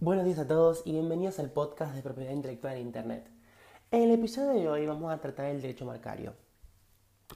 Buenos 0.00 0.24
días 0.24 0.38
a 0.40 0.48
todos 0.48 0.82
y 0.84 0.92
bienvenidos 0.92 1.38
al 1.38 1.50
podcast 1.50 1.94
de 1.94 2.02
propiedad 2.02 2.32
intelectual 2.32 2.74
en 2.74 2.82
Internet. 2.82 3.30
En 3.90 4.02
el 4.02 4.10
episodio 4.10 4.52
de 4.52 4.68
hoy 4.68 4.86
vamos 4.86 5.12
a 5.12 5.20
tratar 5.20 5.46
el 5.46 5.62
derecho 5.62 5.84
marcario. 5.84 6.34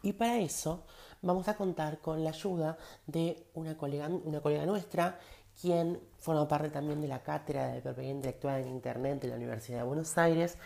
Y 0.02 0.14
para 0.14 0.38
eso 0.38 0.84
vamos 1.22 1.46
a 1.46 1.56
contar 1.56 2.00
con 2.00 2.24
la 2.24 2.30
ayuda 2.30 2.76
de 3.06 3.46
una 3.54 3.76
colega, 3.76 4.08
una 4.08 4.40
colega 4.40 4.66
nuestra, 4.66 5.20
quien 5.60 6.00
forma 6.18 6.48
parte 6.48 6.70
también 6.70 7.00
de 7.00 7.06
la 7.06 7.22
cátedra 7.22 7.68
de 7.68 7.80
propiedad 7.80 8.10
intelectual 8.10 8.62
en 8.62 8.68
Internet 8.68 9.22
de 9.22 9.28
la 9.28 9.36
Universidad 9.36 9.78
de 9.78 9.84
Buenos 9.84 10.18
Aires, 10.18 10.58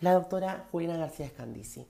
la 0.00 0.12
doctora 0.12 0.66
Juliana 0.70 0.98
García 0.98 1.26
Escandici. 1.26 1.86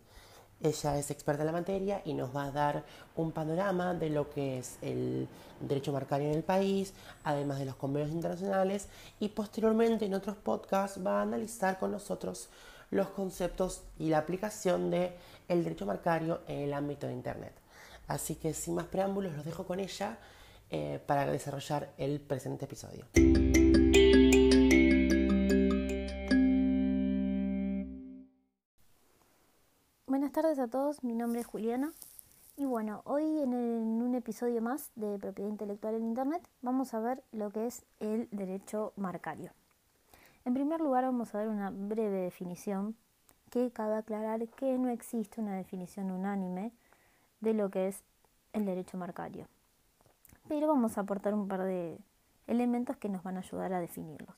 Ella 0.62 0.98
es 0.98 1.11
experta 1.11 1.43
en 1.43 1.46
la 1.46 1.52
materia 1.52 2.00
y 2.04 2.14
nos 2.14 2.34
va 2.34 2.45
a 2.45 2.50
dar 2.50 2.84
un 3.14 3.30
panorama 3.30 3.93
de 3.95 4.09
lo 4.09 4.30
que 4.30 4.59
es 4.59 4.79
el 4.80 5.29
derecho 5.61 5.93
marcario 5.93 6.29
en 6.29 6.34
el 6.34 6.43
país, 6.43 6.95
además 7.25 7.59
de 7.59 7.66
los 7.66 7.77
convenios 7.77 8.11
internacionales 8.11 8.89
y 9.21 9.29
posteriormente 9.29 10.07
en 10.07 10.14
otros 10.14 10.36
podcasts 10.36 11.04
va 11.04 11.18
a 11.18 11.22
analizar 11.22 11.79
con 11.79 11.93
nosotros 11.93 12.49
los 12.90 13.08
conceptos 13.08 13.82
y 13.99 14.08
la 14.08 14.18
aplicación 14.18 14.90
del 14.90 15.13
el 15.49 15.63
derecho 15.63 15.86
marcario 15.86 16.40
en 16.49 16.61
el 16.61 16.72
ámbito 16.72 17.07
de 17.07 17.13
Internet. 17.13 17.52
Así 18.08 18.36
que 18.36 18.54
sin 18.54 18.77
más 18.77 18.86
preámbulos 18.86 19.35
los 19.35 19.44
dejo 19.44 19.66
con 19.66 19.80
ella 19.80 20.18
eh, 20.71 21.00
para 21.07 21.27
desarrollar 21.27 21.93
el 21.99 22.21
presente 22.21 22.64
episodio. 22.64 23.04
Tardes 30.36 30.58
a 30.58 30.68
todos, 30.68 31.03
mi 31.03 31.14
nombre 31.14 31.40
es 31.40 31.46
Juliana 31.46 31.95
y 32.58 32.67
bueno, 32.67 33.00
hoy 33.06 33.22
en, 33.41 33.55
un 33.55 34.14
episodio 34.14 34.61
más 34.61 34.91
de 34.94 35.19
propiedad 35.19 35.48
intelectual 35.48 35.94
en 35.94 36.05
Internet 36.05 36.47
vamos 36.61 36.92
a 36.92 37.00
ver 37.00 37.25
lo 37.33 37.48
que 37.48 37.67
es 37.67 37.86
el 38.00 38.28
derecho 38.33 38.92
marcario. 38.97 39.53
En 40.44 40.53
primer 40.53 40.83
lugar 40.83 41.05
vamos 41.05 41.34
a 41.34 41.39
ver 41.39 41.48
una 41.48 41.70
breve 41.70 42.19
definición 42.19 42.97
que 43.48 43.70
cabe 43.70 43.97
aclarar 43.97 44.47
que 44.48 44.77
no 44.77 44.91
existe 44.91 45.41
una 45.41 45.56
definición 45.56 46.10
unánime 46.10 46.70
de 47.41 47.55
lo 47.55 47.70
que 47.70 47.88
es 47.88 48.03
el 48.53 48.66
derecho 48.66 48.98
marcario. 48.98 49.47
Pero 50.48 50.69
vamos 50.69 50.98
a 50.98 51.00
aportar 51.00 51.32
un 51.32 51.48
par 51.48 51.62
de 51.62 51.97
elementos 52.47 52.98
que 52.98 53.08
nos 53.08 53.22
van 53.22 53.38
a 53.38 53.41
ayudar 53.41 53.72
a 53.72 53.80
definirlos. 53.80 54.36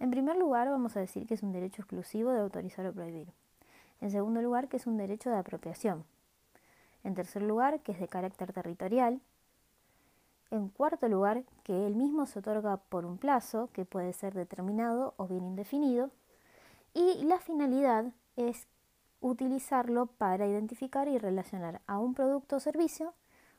En 0.00 0.10
primer 0.10 0.36
lugar 0.36 0.68
vamos 0.68 0.98
a 0.98 1.00
decir 1.00 1.26
que 1.26 1.32
es 1.32 1.42
un 1.42 1.52
derecho 1.52 1.80
exclusivo 1.80 2.30
de 2.30 2.40
autorizar 2.40 2.84
o 2.84 2.92
prohibir. 2.92 3.32
En 4.00 4.10
segundo 4.10 4.40
lugar, 4.40 4.68
que 4.68 4.76
es 4.76 4.86
un 4.86 4.96
derecho 4.96 5.30
de 5.30 5.36
apropiación. 5.36 6.04
En 7.04 7.14
tercer 7.14 7.42
lugar, 7.42 7.80
que 7.80 7.92
es 7.92 8.00
de 8.00 8.08
carácter 8.08 8.52
territorial. 8.52 9.20
En 10.50 10.68
cuarto 10.68 11.08
lugar, 11.08 11.44
que 11.62 11.86
él 11.86 11.94
mismo 11.94 12.26
se 12.26 12.40
otorga 12.40 12.78
por 12.78 13.04
un 13.04 13.18
plazo, 13.18 13.68
que 13.72 13.84
puede 13.84 14.12
ser 14.12 14.34
determinado 14.34 15.14
o 15.16 15.26
bien 15.26 15.44
indefinido. 15.44 16.10
Y 16.94 17.22
la 17.24 17.38
finalidad 17.38 18.06
es 18.36 18.66
utilizarlo 19.20 20.06
para 20.06 20.46
identificar 20.46 21.06
y 21.08 21.18
relacionar 21.18 21.82
a 21.86 21.98
un 21.98 22.14
producto 22.14 22.56
o 22.56 22.60
servicio 22.60 23.14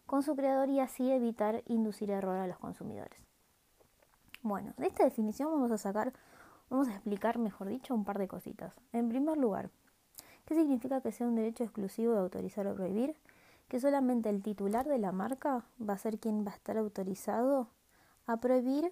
con 0.05 0.23
su 0.23 0.35
creador 0.35 0.69
y 0.69 0.79
así 0.79 1.09
evitar 1.11 1.63
inducir 1.67 2.09
error 2.09 2.37
a 2.37 2.47
los 2.47 2.57
consumidores. 2.57 3.17
Bueno, 4.41 4.73
de 4.77 4.87
esta 4.87 5.03
definición 5.03 5.51
vamos 5.51 5.71
a 5.71 5.77
sacar, 5.77 6.13
vamos 6.69 6.87
a 6.87 6.91
explicar, 6.91 7.37
mejor 7.37 7.67
dicho, 7.67 7.93
un 7.93 8.03
par 8.03 8.17
de 8.17 8.27
cositas. 8.27 8.73
En 8.91 9.07
primer 9.07 9.37
lugar, 9.37 9.69
¿Qué 10.51 10.55
significa 10.55 10.99
que 10.99 11.13
sea 11.13 11.27
un 11.27 11.35
derecho 11.35 11.63
exclusivo 11.63 12.11
de 12.11 12.19
autorizar 12.19 12.67
o 12.67 12.75
prohibir? 12.75 13.15
Que 13.69 13.79
solamente 13.79 14.27
el 14.29 14.43
titular 14.43 14.85
de 14.85 14.97
la 14.97 15.13
marca 15.13 15.63
va 15.81 15.93
a 15.93 15.97
ser 15.97 16.19
quien 16.19 16.45
va 16.45 16.51
a 16.51 16.55
estar 16.55 16.77
autorizado 16.77 17.69
a 18.27 18.35
prohibir 18.35 18.91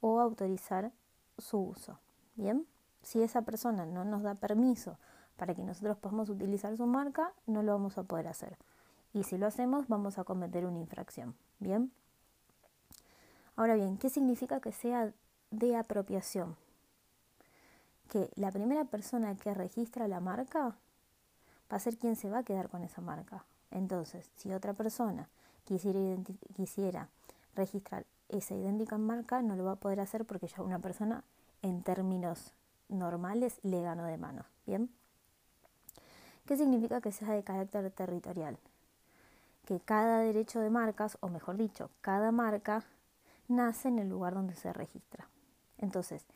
o 0.00 0.18
autorizar 0.20 0.90
su 1.36 1.58
uso. 1.58 1.98
Bien, 2.34 2.66
si 3.02 3.22
esa 3.22 3.42
persona 3.42 3.84
no 3.84 4.06
nos 4.06 4.22
da 4.22 4.34
permiso 4.34 4.96
para 5.36 5.54
que 5.54 5.64
nosotros 5.64 5.98
podamos 5.98 6.30
utilizar 6.30 6.74
su 6.78 6.86
marca, 6.86 7.34
no 7.46 7.62
lo 7.62 7.72
vamos 7.72 7.98
a 7.98 8.04
poder 8.04 8.26
hacer. 8.26 8.56
Y 9.12 9.24
si 9.24 9.36
lo 9.36 9.46
hacemos, 9.46 9.86
vamos 9.86 10.18
a 10.18 10.24
cometer 10.24 10.64
una 10.64 10.78
infracción. 10.78 11.34
Bien. 11.58 11.92
Ahora 13.54 13.74
bien, 13.74 13.98
¿qué 13.98 14.08
significa 14.08 14.60
que 14.60 14.72
sea 14.72 15.12
de 15.50 15.76
apropiación? 15.76 16.56
Que 18.10 18.28
la 18.34 18.50
primera 18.50 18.84
persona 18.84 19.36
que 19.36 19.54
registra 19.54 20.08
la 20.08 20.20
marca 20.20 20.76
va 21.72 21.76
a 21.76 21.78
ser 21.78 21.96
quien 21.96 22.16
se 22.16 22.28
va 22.28 22.38
a 22.38 22.42
quedar 22.42 22.68
con 22.68 22.82
esa 22.82 23.00
marca. 23.00 23.44
Entonces, 23.70 24.28
si 24.34 24.52
otra 24.52 24.74
persona 24.74 25.28
quisiera, 25.64 27.08
registrar 27.54 28.04
esa 28.28 28.54
idéntica 28.54 28.98
marca, 28.98 29.42
no 29.42 29.54
lo 29.54 29.64
va 29.64 29.72
a 29.72 29.76
poder 29.76 30.00
hacer 30.00 30.24
porque 30.24 30.48
ya 30.48 30.62
una 30.62 30.80
persona 30.80 31.22
en 31.62 31.82
términos 31.82 32.52
normales 32.88 33.60
le 33.62 33.80
ganó 33.80 34.04
de 34.04 34.18
mano. 34.18 34.44
¿Bien? 34.66 34.90
¿Qué 36.46 36.56
significa 36.56 37.00
que 37.00 37.12
sea 37.12 37.30
de 37.30 37.44
carácter 37.44 37.92
territorial? 37.92 38.58
Que 39.66 39.78
cada 39.78 40.18
derecho 40.18 40.58
de 40.58 40.70
marcas, 40.70 41.16
o 41.20 41.28
mejor 41.28 41.56
dicho, 41.56 41.90
cada 42.00 42.32
marca, 42.32 42.82
nace 43.46 43.86
en 43.86 44.00
el 44.00 44.08
lugar 44.08 44.34
donde 44.34 44.56
se 44.56 44.72
registra. 44.72 45.28
Entonces, 45.78 46.26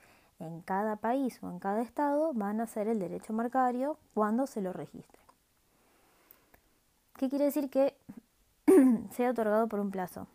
en 0.45 0.61
cada 0.61 0.97
país 0.97 1.43
o 1.43 1.51
en 1.51 1.59
cada 1.59 1.83
estado 1.83 2.33
van 2.35 2.61
a 2.61 2.67
ser 2.67 2.89
el 2.89 2.99
derecho 2.99 3.33
marcario 3.33 3.99
cuando 4.15 4.47
se 4.47 4.61
lo 4.61 4.73
registre. 4.73 5.21
¿Qué 7.17 7.29
quiere 7.29 7.47
decir 7.47 7.71
que 7.71 7.97
sea 9.11 9.31
otorgado 9.31 9.69
por 9.69 9.81
un 9.81 9.91
plazo? 9.91 10.27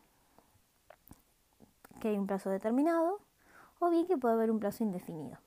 Que 1.99 2.09
hay 2.09 2.17
un 2.17 2.27
plazo 2.27 2.49
determinado 2.49 3.19
o 3.79 3.89
bien 3.89 4.07
que 4.07 4.17
puede 4.17 4.35
haber 4.35 4.51
un 4.51 4.59
plazo 4.59 4.83
indefinido. 4.83 5.37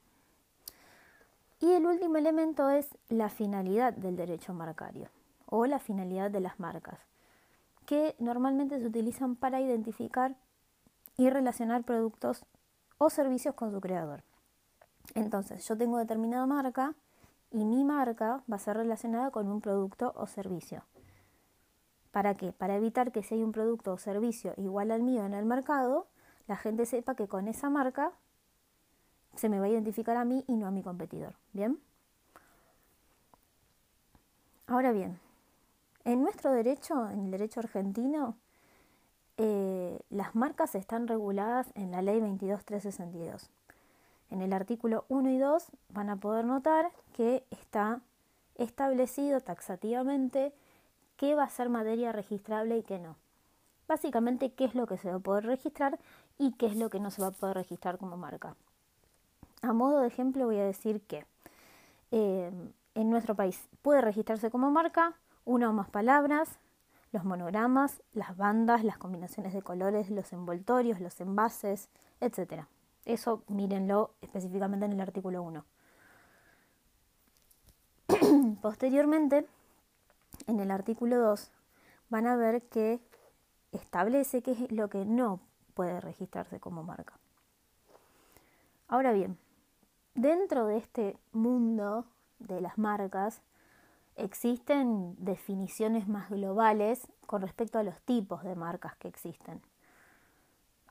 Y 1.60 1.70
el 1.72 1.86
último 1.86 2.16
elemento 2.16 2.70
es 2.70 2.88
la 3.08 3.28
finalidad 3.28 3.92
del 3.92 4.16
derecho 4.16 4.52
marcario 4.52 5.08
o 5.46 5.66
la 5.66 5.78
finalidad 5.78 6.30
de 6.30 6.40
las 6.40 6.58
marcas, 6.58 6.98
que 7.86 8.16
normalmente 8.18 8.80
se 8.80 8.86
utilizan 8.86 9.36
para 9.36 9.60
identificar 9.60 10.34
y 11.16 11.30
relacionar 11.30 11.84
productos 11.84 12.44
o 12.98 13.10
servicios 13.10 13.54
con 13.54 13.70
su 13.70 13.80
creador. 13.80 14.22
Entonces, 15.14 15.66
yo 15.68 15.76
tengo 15.76 15.98
determinada 15.98 16.46
marca 16.46 16.94
y 17.50 17.64
mi 17.64 17.84
marca 17.84 18.42
va 18.50 18.56
a 18.56 18.58
ser 18.58 18.76
relacionada 18.76 19.30
con 19.30 19.48
un 19.48 19.60
producto 19.60 20.12
o 20.16 20.26
servicio. 20.26 20.84
¿Para 22.10 22.34
qué? 22.34 22.52
Para 22.52 22.76
evitar 22.76 23.12
que 23.12 23.22
si 23.22 23.34
hay 23.34 23.42
un 23.42 23.52
producto 23.52 23.92
o 23.92 23.98
servicio 23.98 24.54
igual 24.56 24.90
al 24.90 25.02
mío 25.02 25.24
en 25.24 25.34
el 25.34 25.44
mercado, 25.44 26.06
la 26.46 26.56
gente 26.56 26.86
sepa 26.86 27.14
que 27.14 27.28
con 27.28 27.48
esa 27.48 27.70
marca 27.70 28.12
se 29.34 29.48
me 29.48 29.58
va 29.58 29.66
a 29.66 29.70
identificar 29.70 30.16
a 30.16 30.24
mí 30.24 30.44
y 30.46 30.56
no 30.56 30.66
a 30.66 30.70
mi 30.70 30.82
competidor. 30.82 31.34
¿Bien? 31.52 31.78
Ahora 34.66 34.92
bien, 34.92 35.18
en 36.04 36.22
nuestro 36.22 36.52
derecho, 36.52 37.08
en 37.08 37.26
el 37.26 37.30
derecho 37.30 37.60
argentino, 37.60 38.36
eh, 39.36 40.00
las 40.10 40.34
marcas 40.34 40.74
están 40.74 41.08
reguladas 41.08 41.70
en 41.74 41.90
la 41.90 42.02
ley 42.02 42.20
22362. 42.20 43.50
En 44.32 44.40
el 44.40 44.54
artículo 44.54 45.04
1 45.10 45.28
y 45.28 45.38
2 45.38 45.66
van 45.90 46.08
a 46.08 46.16
poder 46.16 46.46
notar 46.46 46.90
que 47.12 47.44
está 47.50 48.00
establecido 48.54 49.42
taxativamente 49.42 50.54
qué 51.18 51.34
va 51.34 51.44
a 51.44 51.50
ser 51.50 51.68
materia 51.68 52.12
registrable 52.12 52.78
y 52.78 52.82
qué 52.82 52.98
no. 52.98 53.16
Básicamente 53.86 54.54
qué 54.54 54.64
es 54.64 54.74
lo 54.74 54.86
que 54.86 54.96
se 54.96 55.10
va 55.10 55.16
a 55.16 55.18
poder 55.18 55.44
registrar 55.44 55.98
y 56.38 56.52
qué 56.52 56.64
es 56.64 56.76
lo 56.76 56.88
que 56.88 56.98
no 56.98 57.10
se 57.10 57.20
va 57.20 57.28
a 57.28 57.32
poder 57.32 57.56
registrar 57.56 57.98
como 57.98 58.16
marca. 58.16 58.56
A 59.60 59.74
modo 59.74 60.00
de 60.00 60.08
ejemplo 60.08 60.46
voy 60.46 60.56
a 60.56 60.64
decir 60.64 61.02
que 61.02 61.26
eh, 62.10 62.50
en 62.94 63.10
nuestro 63.10 63.34
país 63.34 63.68
puede 63.82 64.00
registrarse 64.00 64.50
como 64.50 64.70
marca 64.70 65.12
una 65.44 65.68
o 65.68 65.74
más 65.74 65.90
palabras, 65.90 66.58
los 67.12 67.24
monogramas, 67.24 68.02
las 68.14 68.34
bandas, 68.38 68.82
las 68.82 68.96
combinaciones 68.96 69.52
de 69.52 69.60
colores, 69.60 70.08
los 70.08 70.32
envoltorios, 70.32 71.00
los 71.00 71.20
envases, 71.20 71.90
etc. 72.22 72.64
Eso 73.04 73.42
mírenlo 73.48 74.14
específicamente 74.20 74.86
en 74.86 74.92
el 74.92 75.00
artículo 75.00 75.42
1. 75.42 75.64
Posteriormente, 78.62 79.46
en 80.46 80.60
el 80.60 80.70
artículo 80.70 81.18
2, 81.18 81.50
van 82.10 82.26
a 82.26 82.36
ver 82.36 82.62
que 82.68 83.00
establece 83.72 84.42
qué 84.42 84.52
es 84.52 84.72
lo 84.72 84.88
que 84.88 85.04
no 85.04 85.40
puede 85.74 86.00
registrarse 86.00 86.60
como 86.60 86.82
marca. 86.82 87.18
Ahora 88.88 89.12
bien, 89.12 89.38
dentro 90.14 90.66
de 90.66 90.76
este 90.76 91.16
mundo 91.32 92.04
de 92.38 92.60
las 92.60 92.76
marcas 92.76 93.42
existen 94.16 95.16
definiciones 95.18 96.06
más 96.06 96.28
globales 96.28 97.08
con 97.26 97.40
respecto 97.40 97.78
a 97.78 97.82
los 97.82 98.00
tipos 98.02 98.44
de 98.44 98.54
marcas 98.54 98.96
que 98.96 99.08
existen. 99.08 99.62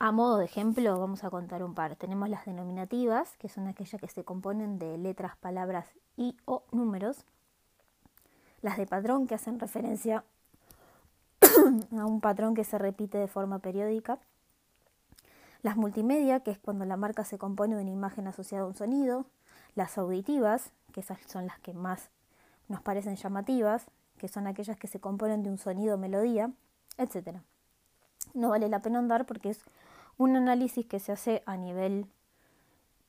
A 0.04 0.10
modo 0.10 0.38
de 0.38 0.46
ejemplo, 0.46 0.98
vamos 0.98 1.22
a 1.22 1.30
contar 1.30 1.62
un 1.62 1.74
par. 1.76 1.94
Tenemos 1.94 2.28
las 2.28 2.44
denominativas, 2.44 3.36
que 3.36 3.48
son 3.48 3.68
aquellas 3.68 4.00
que 4.00 4.08
se 4.08 4.24
componen 4.24 4.76
de 4.80 4.98
letras, 4.98 5.36
palabras 5.36 5.86
y 6.16 6.36
o 6.44 6.64
números. 6.72 7.24
Las 8.62 8.78
de 8.78 8.86
patrón, 8.88 9.28
que 9.28 9.36
hacen 9.36 9.60
referencia 9.60 10.24
a 11.96 12.04
un 12.04 12.20
patrón 12.20 12.56
que 12.56 12.64
se 12.64 12.78
repite 12.78 13.16
de 13.16 13.28
forma 13.28 13.60
periódica. 13.60 14.18
Las 15.62 15.76
multimedia, 15.76 16.40
que 16.40 16.50
es 16.50 16.58
cuando 16.58 16.84
la 16.84 16.96
marca 16.96 17.24
se 17.24 17.38
compone 17.38 17.76
de 17.76 17.82
una 17.82 17.92
imagen 17.92 18.26
asociada 18.26 18.64
a 18.64 18.66
un 18.66 18.74
sonido. 18.74 19.26
Las 19.76 19.98
auditivas, 19.98 20.72
que 20.92 20.98
esas 20.98 21.20
son 21.28 21.46
las 21.46 21.60
que 21.60 21.74
más 21.74 22.10
nos 22.66 22.82
parecen 22.82 23.14
llamativas, 23.14 23.86
que 24.18 24.26
son 24.26 24.48
aquellas 24.48 24.76
que 24.76 24.88
se 24.88 24.98
componen 24.98 25.44
de 25.44 25.50
un 25.50 25.58
sonido 25.58 25.96
melodía, 25.96 26.50
etc. 26.98 27.38
No 28.34 28.48
vale 28.48 28.68
la 28.68 28.82
pena 28.82 28.98
andar 28.98 29.26
porque 29.26 29.50
es 29.50 29.60
un 30.22 30.36
análisis 30.36 30.86
que 30.86 31.00
se 31.00 31.10
hace 31.10 31.42
a 31.46 31.56
nivel 31.56 32.06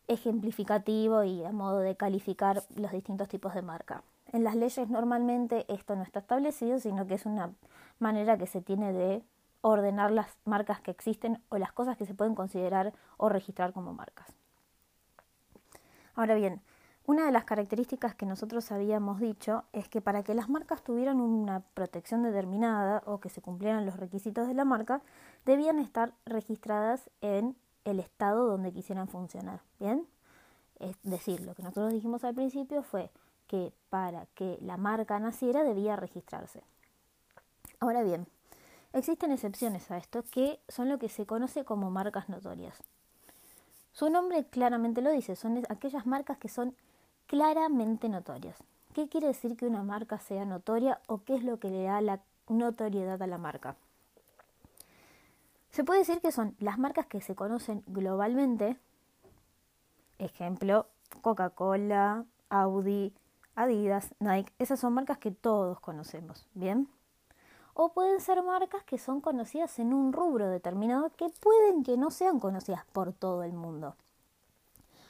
ejemplificativo 0.07 1.23
y 1.23 1.43
a 1.43 1.51
modo 1.51 1.77
de 1.77 1.95
calificar 1.95 2.63
los 2.75 2.91
distintos 2.91 3.29
tipos 3.29 3.53
de 3.53 3.61
marca. 3.61 4.03
En 4.31 4.43
las 4.43 4.55
leyes 4.55 4.89
normalmente 4.89 5.65
esto 5.71 5.95
no 5.95 6.01
está 6.01 6.19
establecido, 6.19 6.79
sino 6.79 7.05
que 7.05 7.13
es 7.13 7.27
una 7.27 7.53
manera 7.99 8.35
que 8.39 8.47
se 8.47 8.61
tiene 8.61 8.93
de 8.93 9.21
ordenar 9.61 10.09
las 10.09 10.27
marcas 10.43 10.81
que 10.81 10.89
existen 10.89 11.39
o 11.49 11.59
las 11.59 11.71
cosas 11.71 11.97
que 11.97 12.07
se 12.07 12.15
pueden 12.15 12.33
considerar 12.33 12.93
o 13.17 13.29
registrar 13.29 13.73
como 13.73 13.93
marcas. 13.93 14.33
Ahora 16.15 16.33
bien, 16.33 16.61
una 17.05 17.25
de 17.25 17.31
las 17.31 17.43
características 17.43 18.15
que 18.15 18.25
nosotros 18.25 18.71
habíamos 18.71 19.19
dicho 19.19 19.65
es 19.73 19.89
que 19.89 19.99
para 19.99 20.23
que 20.23 20.33
las 20.33 20.47
marcas 20.47 20.83
tuvieran 20.83 21.19
una 21.19 21.59
protección 21.73 22.23
determinada 22.23 23.03
o 23.05 23.19
que 23.19 23.29
se 23.29 23.41
cumplieran 23.41 23.85
los 23.85 23.97
requisitos 23.97 24.47
de 24.47 24.53
la 24.53 24.63
marca, 24.63 25.01
debían 25.45 25.79
estar 25.79 26.13
registradas 26.25 27.09
en 27.19 27.57
el 27.83 27.99
estado 27.99 28.47
donde 28.47 28.71
quisieran 28.71 29.09
funcionar. 29.09 29.61
¿Bien? 29.79 30.07
Es 30.79 30.95
decir, 31.03 31.41
lo 31.41 31.55
que 31.55 31.63
nosotros 31.63 31.91
dijimos 31.91 32.23
al 32.23 32.35
principio 32.35 32.83
fue 32.83 33.11
que 33.47 33.73
para 33.89 34.25
que 34.27 34.57
la 34.61 34.77
marca 34.77 35.19
naciera 35.19 35.63
debía 35.63 35.97
registrarse. 35.97 36.63
Ahora 37.81 38.01
bien, 38.01 38.27
existen 38.93 39.33
excepciones 39.33 39.91
a 39.91 39.97
esto 39.97 40.23
que 40.23 40.61
son 40.69 40.87
lo 40.87 40.99
que 40.99 41.09
se 41.09 41.25
conoce 41.25 41.65
como 41.65 41.91
marcas 41.91 42.29
notorias. 42.29 42.81
Su 43.91 44.09
nombre 44.09 44.45
claramente 44.45 45.01
lo 45.01 45.11
dice, 45.11 45.35
son 45.35 45.63
aquellas 45.69 46.05
marcas 46.05 46.37
que 46.37 46.47
son 46.47 46.75
claramente 47.33 48.09
notorias. 48.09 48.63
¿Qué 48.93 49.09
quiere 49.09 49.25
decir 49.25 49.57
que 49.57 49.65
una 49.65 49.81
marca 49.81 50.19
sea 50.19 50.45
notoria 50.45 51.01
o 51.07 51.23
qué 51.23 51.33
es 51.33 51.43
lo 51.43 51.57
que 51.57 51.71
le 51.71 51.85
da 51.85 51.99
la 51.99 52.19
notoriedad 52.47 53.19
a 53.23 53.25
la 53.25 53.39
marca? 53.39 53.75
Se 55.71 55.83
puede 55.83 56.01
decir 56.01 56.21
que 56.21 56.31
son 56.31 56.55
las 56.59 56.77
marcas 56.77 57.07
que 57.07 57.21
se 57.21 57.33
conocen 57.33 57.83
globalmente, 57.87 58.77
ejemplo, 60.19 60.85
Coca-Cola, 61.23 62.23
Audi, 62.49 63.15
Adidas, 63.55 64.13
Nike, 64.19 64.53
esas 64.59 64.79
son 64.79 64.93
marcas 64.93 65.17
que 65.17 65.31
todos 65.31 65.79
conocemos, 65.79 66.45
¿bien? 66.53 66.87
O 67.73 67.93
pueden 67.93 68.21
ser 68.21 68.43
marcas 68.43 68.83
que 68.83 68.99
son 68.99 69.21
conocidas 69.21 69.79
en 69.79 69.91
un 69.91 70.13
rubro 70.13 70.49
determinado 70.49 71.09
que 71.17 71.29
pueden 71.41 71.81
que 71.81 71.97
no 71.97 72.11
sean 72.11 72.39
conocidas 72.39 72.85
por 72.93 73.11
todo 73.11 73.41
el 73.41 73.53
mundo. 73.53 73.95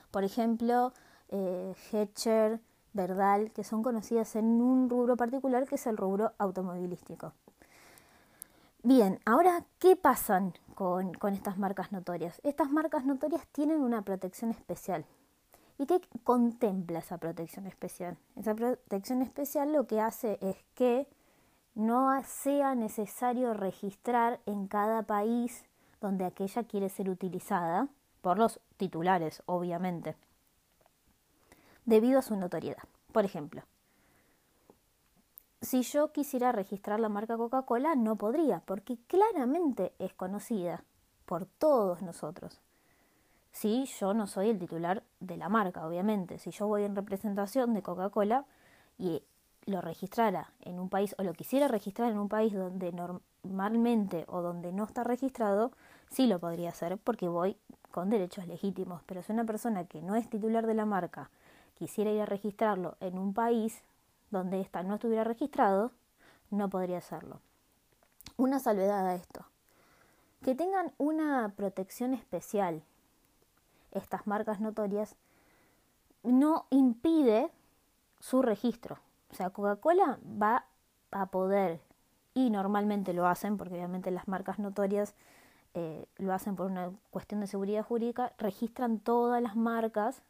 Por 0.10 0.24
ejemplo, 0.24 0.94
eh, 1.30 1.74
Hetcher, 1.92 2.60
Verdal, 2.94 3.52
que 3.52 3.64
son 3.64 3.82
conocidas 3.82 4.36
en 4.36 4.46
un 4.62 4.90
rubro 4.90 5.18
particular 5.18 5.68
que 5.68 5.76
es 5.76 5.88
el 5.88 5.98
rubro 5.98 6.34
automovilístico. 6.38 7.34
Bien, 8.84 9.20
ahora, 9.26 9.66
¿qué 9.80 9.96
pasan 9.96 10.54
con, 10.76 11.14
estas 11.34 11.58
marcas 11.58 11.92
notorias? 11.92 12.42
Estas 12.44 12.70
marcas 12.70 13.06
notorias 13.06 13.48
tienen 13.48 13.82
una 13.82 14.02
protección 14.02 14.52
especial. 14.52 15.06
¿Y 15.78 15.86
qué 15.86 16.02
contempla 16.24 17.00
esa 17.00 17.18
protección 17.18 17.66
especial? 17.66 18.18
Esa 18.36 18.54
protección 18.54 19.22
especial 19.22 19.72
lo 19.74 19.88
que 19.88 20.02
hace 20.02 20.38
es 20.42 20.58
que 20.76 21.08
no 21.76 22.12
sea 22.26 22.76
necesario 22.76 23.54
registrar 23.54 24.40
en 24.46 24.68
cada 24.68 25.04
país 25.04 25.64
donde 26.02 26.26
aquella 26.26 26.64
quiere 26.64 26.90
ser 26.90 27.10
utilizada, 27.10 27.88
por 28.22 28.38
los 28.38 28.60
titulares, 28.78 29.44
obviamente, 29.46 30.16
debido 31.86 32.20
a 32.20 32.24
su 32.24 32.36
notoriedad. 32.36 32.84
Por 33.12 33.26
ejemplo, 33.26 33.64
si 35.62 35.82
yo 35.84 36.12
quisiera 36.12 36.52
registrar 36.52 37.00
la 37.00 37.10
marca 37.10 37.38
Coca-Cola, 37.38 37.96
no 37.96 38.18
podría, 38.18 38.60
porque 38.66 38.98
claramente 39.08 39.94
es 39.98 40.14
conocida 40.14 40.84
por 41.26 41.46
todos 41.46 42.02
nosotros. 42.02 42.60
Si 43.54 43.86
yo 44.00 44.14
no 44.14 44.28
soy 44.28 44.50
el 44.50 44.60
titular 44.60 45.04
de 45.20 45.38
la 45.38 45.48
marca, 45.48 45.88
obviamente. 45.88 46.38
Si 46.40 46.52
yo 46.52 46.68
voy 46.68 46.84
en 46.84 46.96
representación 46.96 47.74
de 47.74 47.82
Coca-Cola 47.82 48.46
y 48.98 49.24
lo 49.66 49.80
registrara 49.80 50.52
en 50.62 50.80
un 50.80 50.90
país 50.90 51.16
o 51.18 51.24
lo 51.24 51.34
quisiera 51.34 51.68
registrar 51.68 52.12
en 52.12 52.18
un 52.18 52.28
país 52.28 52.54
donde 52.54 52.92
normalmente 52.92 54.26
o 54.28 54.42
donde 54.42 54.74
no 54.74 54.84
está 54.84 55.04
registrado, 55.04 55.72
sí 56.10 56.28
lo 56.28 56.40
podría 56.40 56.70
hacer 56.70 56.98
porque 56.98 57.28
voy 57.28 57.56
con 57.92 58.10
derechos 58.10 58.48
legítimos. 58.48 59.02
Pero 59.06 59.24
si 59.24 59.32
una 59.32 59.46
persona 59.46 59.86
que 59.86 60.02
no 60.02 60.16
es 60.16 60.30
titular 60.30 60.68
de 60.68 60.74
la 60.74 60.86
marca 60.86 61.30
quisiera 61.84 62.12
ir 62.12 62.22
a 62.22 62.26
registrarlo 62.26 62.96
en 63.02 63.18
un 63.18 63.34
país 63.34 63.84
donde 64.32 64.62
ésta 64.62 64.84
no 64.84 64.96
estuviera 64.96 65.26
registrado, 65.26 65.92
no 66.50 66.70
podría 66.70 67.00
hacerlo. 67.00 67.42
Una 68.38 68.60
salvedad 68.60 69.06
a 69.06 69.16
esto. 69.16 69.46
Que 70.42 70.56
tengan 70.56 70.94
una 70.98 71.54
protección 71.58 72.14
especial 72.14 72.84
estas 73.92 74.26
marcas 74.26 74.62
notorias 74.62 75.18
no 76.24 76.68
impide 76.70 77.52
su 78.22 78.42
registro. 78.42 79.00
O 79.30 79.36
sea, 79.36 79.50
Coca-Cola 79.50 80.20
va 80.42 80.66
a 81.12 81.26
poder, 81.26 81.82
y 82.34 82.50
normalmente 82.50 83.14
lo 83.14 83.28
hacen, 83.28 83.58
porque 83.58 83.76
obviamente 83.76 84.10
las 84.10 84.28
marcas 84.28 84.58
notorias 84.58 85.16
eh, 85.74 86.06
lo 86.18 86.34
hacen 86.34 86.56
por 86.56 86.72
una 86.72 86.92
cuestión 87.12 87.42
de 87.42 87.48
seguridad 87.48 87.84
jurídica, 87.84 88.34
registran 88.38 89.00
todas 89.00 89.42
las 89.42 89.56
marcas 89.56 90.24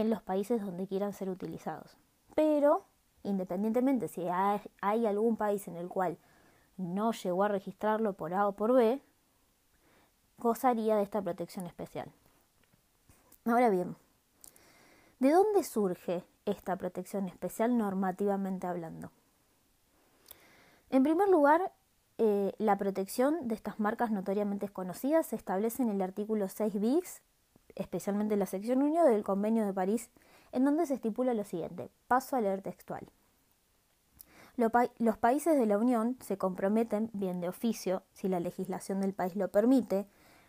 en 0.00 0.10
los 0.10 0.22
países 0.22 0.60
donde 0.60 0.86
quieran 0.86 1.12
ser 1.12 1.28
utilizados 1.28 1.96
pero 2.38 2.84
independientemente 3.24 4.06
si 4.06 4.24
hay, 4.28 5.06
algún 5.06 5.36
país 5.36 5.66
en 5.66 5.74
el 5.74 5.88
cual 5.88 6.18
no 6.76 7.10
llegó 7.10 7.42
a 7.42 7.48
registrarlo 7.48 8.12
por 8.12 8.32
A 8.32 8.46
o 8.46 8.52
por 8.52 8.72
B, 8.72 9.02
gozaría 10.38 10.94
de 10.94 11.02
esta 11.02 11.20
protección 11.20 11.66
especial. 11.66 12.12
Ahora 13.44 13.70
bien, 13.70 13.96
¿de 15.18 15.32
dónde 15.32 15.64
surge 15.64 16.22
esta 16.46 16.76
protección 16.76 17.26
especial 17.26 17.76
normativamente 17.76 18.68
hablando? 18.68 19.10
En 20.90 21.02
primer 21.02 21.28
lugar, 21.28 21.72
eh, 22.18 22.52
la 22.58 22.78
protección 22.78 23.48
de 23.48 23.56
estas 23.56 23.80
marcas 23.80 24.12
notoriamente 24.12 24.68
conocidas 24.68 25.26
se 25.26 25.34
establece 25.34 25.82
en 25.82 25.88
el 25.88 26.00
artículo 26.02 26.48
6 26.48 26.80
bis, 26.80 27.20
especialmente 27.78 28.34
en 28.34 28.40
la 28.40 28.46
sección 28.46 28.82
1 28.82 29.04
del 29.06 29.24
Convenio 29.24 29.64
de 29.64 29.72
París 29.72 30.10
en 30.52 30.64
donde 30.64 30.86
se 30.86 30.94
estipula 30.94 31.34
lo 31.34 31.44
siguiente. 31.44 31.90
Paso 32.06 32.36
a 32.36 32.40
leer 32.40 32.62
textual. 32.62 33.08
Los 34.56 35.18
países 35.18 35.56
de 35.56 35.66
la 35.66 35.78
Unión 35.78 36.16
se 36.20 36.36
comprometen, 36.36 37.10
bien 37.12 37.40
de 37.40 37.48
oficio, 37.48 38.02
si 38.12 38.28
la 38.28 38.40
legislación 38.40 39.00
del 39.00 39.14
país 39.14 39.36
lo 39.36 39.48
permite, 39.52 40.06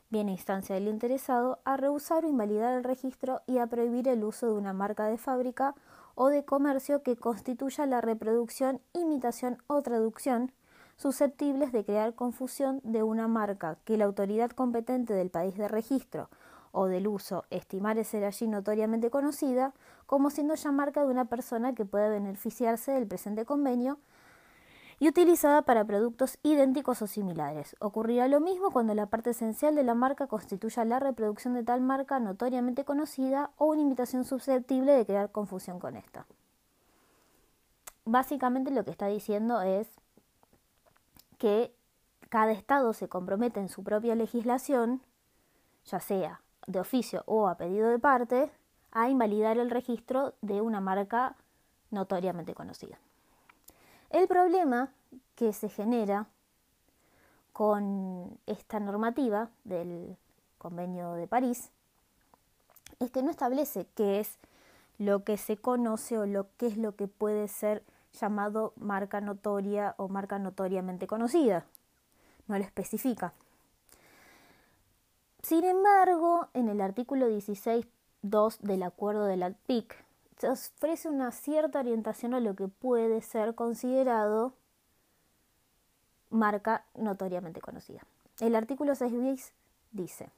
bien 0.09 0.29
a 0.29 0.31
instancia 0.31 0.73
del 0.73 0.87
interesado, 0.87 1.59
a 1.63 1.77
rehusar 1.77 2.25
o 2.25 2.27
invalidar 2.27 2.75
el 2.75 2.83
registro 2.83 3.41
y 3.45 3.59
a 3.59 3.67
prohibir 3.67 4.07
el 4.07 4.23
uso 4.23 4.47
de 4.47 4.53
una 4.53 4.73
marca 4.73 5.05
de 5.05 5.19
fábrica 5.19 5.75
o 6.15 6.29
de 6.29 6.43
comercio 6.43 7.03
que 7.03 7.17
constituya 7.17 7.85
la 7.85 8.01
reproducción, 8.01 8.81
imitación 8.93 9.61
o 9.67 9.81
traducción 9.83 10.51
susceptibles 10.97 11.71
de 11.71 11.85
crear 11.85 12.15
confusión 12.15 12.81
de 12.83 13.03
una 13.03 13.27
marca 13.27 13.77
que 13.85 13.95
la 13.95 14.05
autoridad 14.05 14.49
competente 14.49 15.13
del 15.13 15.29
país 15.29 15.55
de 15.55 15.67
registro 15.67 16.29
o 16.71 16.87
del 16.87 17.07
uso 17.07 17.45
estimar 17.49 18.03
ser 18.03 18.23
allí 18.23 18.47
notoriamente 18.47 19.09
conocida 19.09 19.73
como 20.05 20.29
siendo 20.29 20.55
ya 20.55 20.71
marca 20.71 21.01
de 21.01 21.11
una 21.11 21.25
persona 21.25 21.73
que 21.73 21.85
puede 21.85 22.09
beneficiarse 22.09 22.91
del 22.91 23.07
presente 23.07 23.45
convenio 23.45 23.99
y 24.99 25.07
utilizada 25.07 25.61
para 25.61 25.85
productos 25.85 26.37
idénticos 26.43 27.01
o 27.01 27.07
similares. 27.07 27.75
Ocurrirá 27.79 28.27
lo 28.27 28.41
mismo 28.41 28.71
cuando 28.71 28.93
la 28.93 29.05
parte 29.05 29.29
esencial 29.29 29.73
de 29.75 29.83
la 29.83 29.95
marca 29.95 30.27
constituya 30.27 30.83
la 30.83 30.99
reproducción 30.99 31.53
de 31.53 31.63
tal 31.63 31.81
marca 31.81 32.19
notoriamente 32.19 32.83
conocida 32.83 33.51
o 33.57 33.67
una 33.67 33.81
imitación 33.81 34.25
susceptible 34.25 34.91
de 34.91 35.05
crear 35.05 35.31
confusión 35.31 35.79
con 35.79 35.95
esta. 35.95 36.25
Básicamente 38.03 38.71
lo 38.71 38.83
que 38.83 38.91
está 38.91 39.07
diciendo 39.07 39.61
es 39.61 39.87
que 41.37 41.73
cada 42.27 42.51
Estado 42.51 42.91
se 42.93 43.07
compromete 43.07 43.59
en 43.59 43.69
su 43.69 43.83
propia 43.83 44.15
legislación, 44.15 45.01
ya 45.85 45.99
sea 45.99 46.41
de 46.69 46.79
oficio 46.79 47.23
o 47.25 47.47
a 47.47 47.55
pedido 47.55 47.89
de 47.89 47.99
parte 47.99 48.51
a 48.91 49.09
invalidar 49.09 49.57
el 49.57 49.71
registro 49.71 50.33
de 50.41 50.61
una 50.61 50.79
marca 50.79 51.35
notoriamente 51.89 52.53
conocida. 52.53 52.97
El 54.11 54.27
problema 54.27 54.91
que 55.35 55.51
se 55.51 55.69
genera 55.69 56.27
con 57.53 58.37
esta 58.45 58.79
normativa 58.79 59.49
del 59.63 60.15
Convenio 60.59 61.13
de 61.13 61.27
París 61.27 61.71
es 62.99 63.09
que 63.11 63.23
no 63.23 63.31
establece 63.31 63.87
qué 63.95 64.19
es 64.19 64.37
lo 64.99 65.23
que 65.23 65.37
se 65.37 65.57
conoce 65.57 66.17
o 66.19 66.25
lo 66.25 66.47
que 66.57 66.67
es 66.67 66.77
lo 66.77 66.95
que 66.95 67.07
puede 67.07 67.47
ser 67.47 67.83
llamado 68.13 68.73
marca 68.75 69.21
notoria 69.21 69.95
o 69.97 70.07
marca 70.07 70.37
notoriamente 70.37 71.07
conocida. 71.07 71.65
No 72.47 72.57
lo 72.57 72.63
especifica. 72.63 73.33
Sin 75.41 75.63
embargo, 75.63 76.47
en 76.53 76.69
el 76.69 76.81
artículo 76.81 77.29
16.2 77.29 78.59
del 78.59 78.83
acuerdo 78.83 79.25
de 79.25 79.37
la 79.37 79.51
PIC, 79.51 79.95
se 80.37 80.49
ofrece 80.49 81.09
una 81.09 81.31
cierta 81.31 81.79
orientación 81.79 82.33
a 82.33 82.39
lo 82.39 82.55
que 82.55 82.67
puede 82.67 83.21
ser 83.21 83.55
considerado 83.55 84.53
marca 86.29 86.85
notoriamente 86.95 87.61
conocida. 87.61 88.01
El 88.39 88.55
artículo 88.55 88.95
6 88.95 89.13
bis 89.21 89.53
dice, 89.91 90.29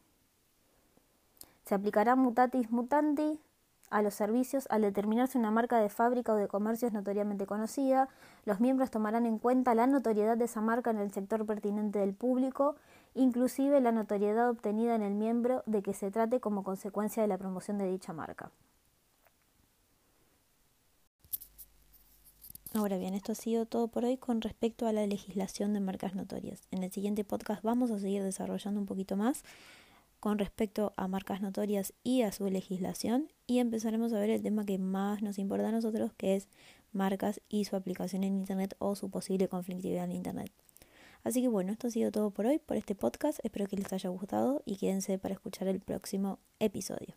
se 1.66 1.76
aplicará 1.76 2.16
mutatis 2.16 2.72
mutanti 2.72 3.40
a 3.92 4.02
los 4.02 4.14
servicios 4.14 4.68
al 4.72 4.82
determinarse 4.82 5.38
una 5.38 5.52
marca 5.52 5.78
de 5.78 5.90
fábrica 5.90 6.34
o 6.34 6.36
de 6.36 6.48
comercio 6.48 6.88
es 6.88 6.94
notoriamente 6.94 7.46
conocida. 7.46 8.08
Los 8.46 8.60
miembros 8.60 8.90
tomarán 8.90 9.26
en 9.26 9.38
cuenta 9.38 9.76
la 9.76 9.86
notoriedad 9.86 10.38
de 10.38 10.46
esa 10.46 10.62
marca 10.62 10.90
en 10.90 10.98
el 10.98 11.12
sector 11.12 11.46
pertinente 11.46 12.00
del 12.00 12.14
público, 12.14 12.76
inclusive 13.14 13.82
la 13.82 13.92
notoriedad 13.92 14.50
obtenida 14.50 14.96
en 14.96 15.02
el 15.02 15.14
miembro 15.14 15.64
de 15.66 15.82
que 15.82 15.94
se 15.94 16.12
trate 16.12 16.40
como 16.40 16.64
consecuencia 16.64 17.22
de 17.22 17.28
la 17.28 17.38
promoción 17.38 17.78
de 17.78 17.90
dicha 17.90 18.14
marca. 18.14 18.52
Ahora 22.74 22.98
bien, 22.98 23.14
esto 23.14 23.34
ha 23.34 23.36
sido 23.36 23.66
todo 23.66 23.90
por 23.90 24.06
hoy 24.06 24.16
con 24.16 24.40
respecto 24.40 24.88
a 24.88 24.94
la 24.94 25.06
legislación 25.06 25.74
de 25.74 25.82
marcas 25.82 26.16
notorias. 26.16 26.62
En 26.72 26.84
el 26.84 26.92
siguiente 26.92 27.26
podcast 27.26 27.64
vamos 27.64 27.92
a 27.92 28.00
seguir 28.00 28.24
desarrollando 28.24 28.80
un 28.80 28.86
poquito 28.86 29.18
más 29.18 29.44
con 30.22 30.38
respecto 30.38 30.94
a 30.96 31.10
marcas 31.10 31.42
notorias 31.42 31.94
y 32.04 32.22
a 32.22 32.32
su 32.32 32.48
legislación 32.50 33.28
y 33.46 33.60
empezaremos 33.60 34.14
a 34.14 34.20
ver 34.20 34.30
el 34.30 34.42
tema 34.42 34.66
que 34.66 34.78
más 34.78 35.22
nos 35.22 35.38
importa 35.38 35.68
a 35.68 35.72
nosotros, 35.72 36.14
que 36.16 36.36
es 36.36 36.48
marcas 36.94 37.42
y 37.50 37.66
su 37.66 37.76
aplicación 37.76 38.24
en 38.24 38.38
Internet 38.38 38.76
o 38.80 38.96
su 38.96 39.10
posible 39.10 39.50
conflictividad 39.50 40.06
en 40.06 40.14
Internet. 40.14 40.52
Así 41.24 41.42
que 41.42 41.48
bueno, 41.48 41.72
esto 41.72 41.88
ha 41.88 41.92
sido 41.92 42.12
todo 42.12 42.32
por 42.32 42.46
hoy, 42.46 42.60
por 42.60 42.78
este 42.78 42.96
podcast. 42.96 43.40
Espero 43.44 43.68
que 43.68 43.78
les 43.78 43.92
haya 43.94 44.10
gustado 44.10 44.64
y 44.66 44.78
quédense 44.78 45.18
para 45.20 45.34
escuchar 45.34 45.68
el 45.68 45.80
próximo 45.80 46.40
episodio. 46.60 47.16